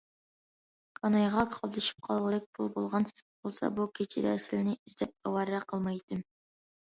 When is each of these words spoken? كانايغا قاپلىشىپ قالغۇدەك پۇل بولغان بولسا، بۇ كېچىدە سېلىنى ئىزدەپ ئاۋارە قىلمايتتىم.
كانايغا 1.01 1.43
قاپلىشىپ 1.55 2.07
قالغۇدەك 2.07 2.47
پۇل 2.59 2.71
بولغان 2.77 3.05
بولسا، 3.19 3.71
بۇ 3.81 3.85
كېچىدە 4.01 4.33
سېلىنى 4.47 4.75
ئىزدەپ 4.79 5.31
ئاۋارە 5.31 5.61
قىلمايتتىم. 5.69 6.27